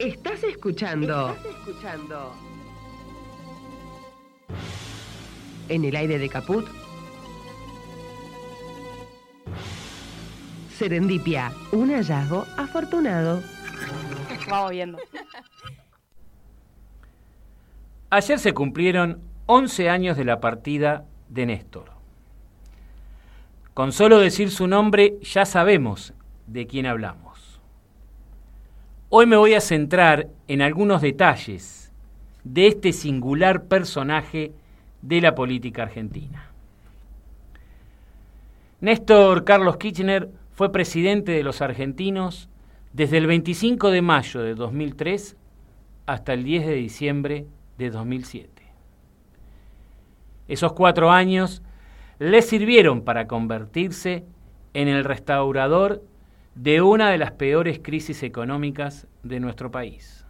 [0.00, 1.34] Estás escuchando.
[1.34, 2.32] Estás escuchando.
[5.68, 6.66] En el aire de Caput.
[10.74, 13.42] Serendipia, un hallazgo afortunado.
[14.48, 14.98] Vamos viendo.
[18.08, 21.90] Ayer se cumplieron 11 años de la partida de Néstor.
[23.74, 26.14] Con solo decir su nombre ya sabemos
[26.46, 27.29] de quién hablamos.
[29.12, 31.90] Hoy me voy a centrar en algunos detalles
[32.44, 34.52] de este singular personaje
[35.02, 36.48] de la política argentina.
[38.80, 42.48] Néstor Carlos Kirchner fue presidente de los argentinos
[42.92, 45.36] desde el 25 de mayo de 2003
[46.06, 47.46] hasta el 10 de diciembre
[47.78, 48.62] de 2007.
[50.46, 51.62] Esos cuatro años
[52.20, 54.22] le sirvieron para convertirse
[54.72, 56.00] en el restaurador
[56.54, 60.24] de una de las peores crisis económicas de nuestro país.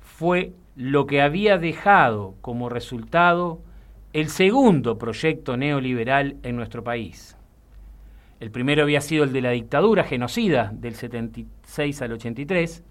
[0.00, 3.60] Fue lo que había dejado como resultado
[4.12, 7.36] el segundo proyecto neoliberal en nuestro país.
[8.40, 12.84] El primero había sido el de la dictadura genocida del 76 al 83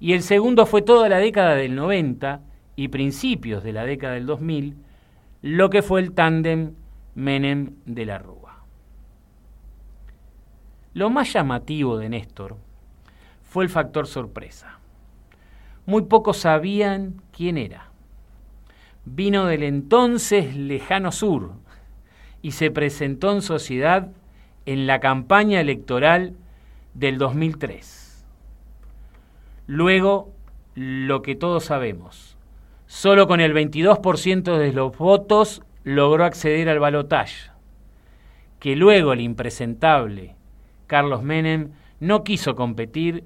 [0.00, 2.40] y el segundo fue toda la década del 90
[2.76, 4.76] y principios de la década del 2000,
[5.42, 6.72] lo que fue el tándem
[7.14, 8.53] Menem de la Rúa.
[10.94, 12.56] Lo más llamativo de Néstor
[13.42, 14.78] fue el factor sorpresa.
[15.86, 17.90] Muy pocos sabían quién era.
[19.04, 21.54] Vino del entonces lejano sur
[22.42, 24.12] y se presentó en sociedad
[24.66, 26.36] en la campaña electoral
[26.94, 28.24] del 2003.
[29.66, 30.32] Luego,
[30.76, 32.36] lo que todos sabemos,
[32.86, 37.50] solo con el 22% de los votos logró acceder al balotaje,
[38.60, 40.36] que luego el impresentable
[40.86, 43.24] Carlos Menem no quiso competir,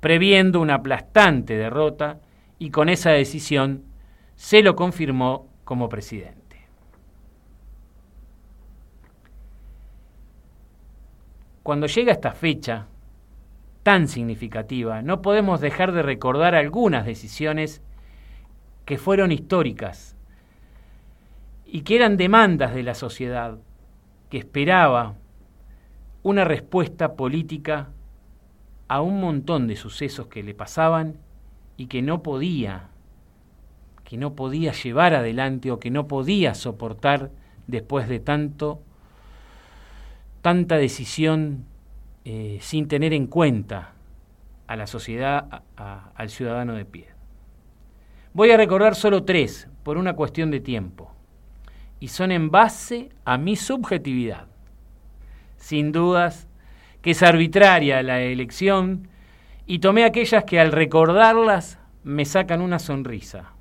[0.00, 2.20] previendo una aplastante derrota
[2.58, 3.84] y con esa decisión
[4.36, 6.44] se lo confirmó como presidente.
[11.62, 12.86] Cuando llega esta fecha
[13.82, 17.82] tan significativa, no podemos dejar de recordar algunas decisiones
[18.84, 20.16] que fueron históricas
[21.64, 23.58] y que eran demandas de la sociedad,
[24.28, 25.14] que esperaba
[26.24, 27.90] una respuesta política
[28.88, 31.18] a un montón de sucesos que le pasaban
[31.76, 32.88] y que no podía,
[34.04, 37.30] que no podía llevar adelante o que no podía soportar
[37.68, 38.82] después de tanto
[40.40, 41.64] tanta decisión
[42.24, 43.92] eh, sin tener en cuenta
[44.66, 47.08] a la sociedad, al ciudadano de pie.
[48.34, 51.12] Voy a recordar solo tres, por una cuestión de tiempo,
[52.00, 54.53] y son en base a mi subjetividad.
[55.64, 56.46] Sin dudas
[57.00, 59.08] que es arbitraria la elección,
[59.66, 63.52] y tomé aquellas que al recordarlas me sacan una sonrisa,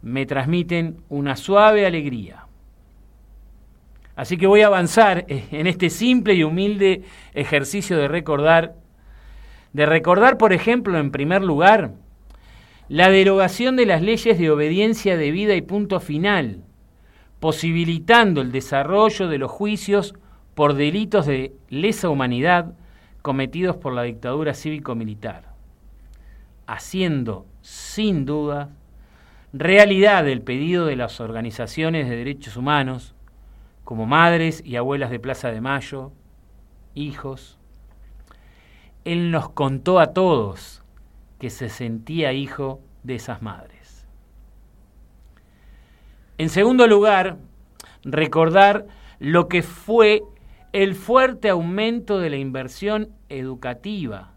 [0.00, 2.46] me transmiten una suave alegría.
[4.14, 7.02] Así que voy a avanzar en este simple y humilde
[7.32, 8.76] ejercicio de recordar,
[9.72, 11.94] de recordar, por ejemplo, en primer lugar,
[12.88, 16.62] la derogación de las leyes de obediencia debida y punto final,
[17.40, 20.14] posibilitando el desarrollo de los juicios
[20.54, 22.74] por delitos de lesa humanidad
[23.22, 25.54] cometidos por la dictadura cívico-militar,
[26.66, 28.70] haciendo, sin duda,
[29.52, 33.14] realidad el pedido de las organizaciones de derechos humanos,
[33.84, 36.12] como madres y abuelas de Plaza de Mayo,
[36.94, 37.58] hijos.
[39.04, 40.82] Él nos contó a todos
[41.38, 44.06] que se sentía hijo de esas madres.
[46.38, 47.36] En segundo lugar,
[48.02, 48.86] recordar
[49.18, 50.22] lo que fue
[50.74, 54.34] el fuerte aumento de la inversión educativa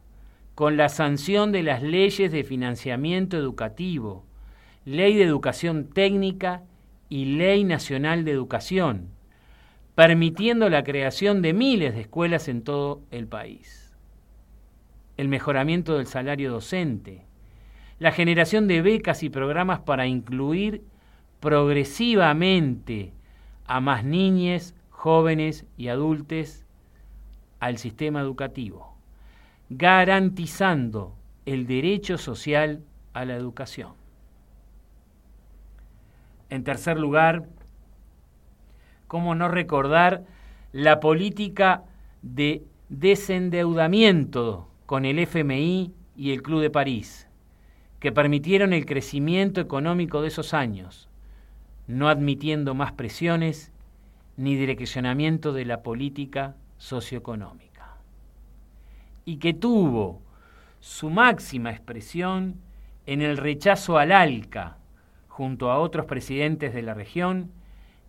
[0.53, 4.23] con la sanción de las leyes de financiamiento educativo,
[4.85, 6.61] ley de educación técnica
[7.09, 9.09] y ley nacional de educación,
[9.95, 13.97] permitiendo la creación de miles de escuelas en todo el país.
[15.17, 17.25] El mejoramiento del salario docente,
[17.97, 20.83] la generación de becas y programas para incluir
[21.39, 23.13] progresivamente
[23.65, 26.65] a más niñas, jóvenes y adultos
[27.59, 28.97] al sistema educativo,
[29.69, 31.13] garantizando
[31.45, 32.81] el derecho social
[33.13, 33.91] a la educación.
[36.49, 37.45] En tercer lugar,
[39.07, 40.25] ¿Cómo no recordar
[40.73, 41.83] la política
[42.21, 47.29] de desendeudamiento con el FMI y el Club de París,
[48.01, 51.07] que permitieron el crecimiento económico de esos años,
[51.87, 53.71] no admitiendo más presiones
[54.37, 57.97] ni direccionamiento de la política socioeconómica,
[59.25, 60.21] y que tuvo
[60.79, 62.61] su máxima expresión
[63.07, 64.77] en el rechazo al ALCA,
[65.27, 67.51] junto a otros presidentes de la región,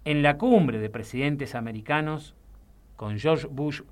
[0.04, 2.34] en la cumbre de presidentes americanos,
[2.96, 3.82] con George Bush,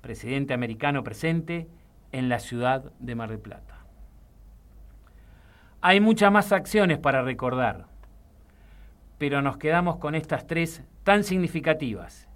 [0.00, 1.68] presidente americano presente,
[2.12, 3.84] en la ciudad de Mar del Plata.
[5.80, 7.86] Hay muchas más acciones para recordar,
[9.18, 12.26] pero nos quedamos con estas tres tan significativas.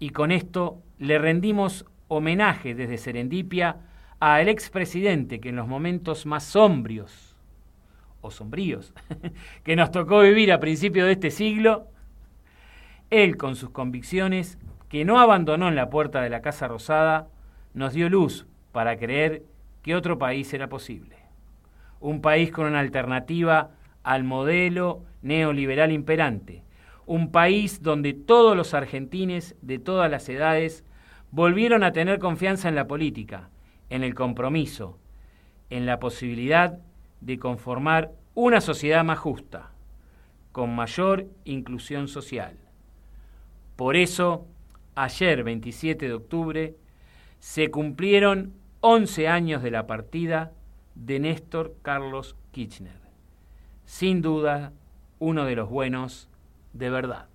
[0.00, 3.76] Y con esto le rendimos homenaje desde Serendipia
[4.18, 7.36] al expresidente que en los momentos más sombrios
[8.20, 8.92] o sombríos
[9.62, 11.86] que nos tocó vivir a principios de este siglo,
[13.10, 14.58] él con sus convicciones,
[14.88, 17.28] que no abandonó en la puerta de la Casa Rosada,
[17.72, 19.44] nos dio luz para creer
[19.80, 21.18] que otro país era posible.
[22.00, 23.70] Un país con una alternativa
[24.02, 26.64] al modelo neoliberal imperante.
[27.06, 30.84] Un país donde todos los argentines de todas las edades
[31.30, 33.50] volvieron a tener confianza en la política,
[33.90, 34.98] en el compromiso,
[35.70, 36.78] en la posibilidad
[37.20, 39.70] de conformar una sociedad más justa,
[40.52, 42.56] con mayor inclusión social.
[43.76, 44.46] Por eso,
[44.94, 46.76] ayer 27 de octubre,
[47.38, 50.52] se cumplieron 11 años de la partida
[50.94, 53.00] de Néstor Carlos Kirchner.
[53.84, 54.72] Sin duda,
[55.18, 56.28] uno de los buenos
[56.72, 57.31] de verdad.